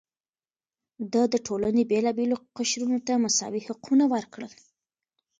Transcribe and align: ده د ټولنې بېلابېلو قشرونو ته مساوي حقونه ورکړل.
ده 1.13 1.23
د 1.33 1.35
ټولنې 1.47 1.83
بېلابېلو 1.91 2.35
قشرونو 2.57 2.99
ته 3.07 3.13
مساوي 3.25 3.61
حقونه 3.67 4.03
ورکړل. 4.13 4.53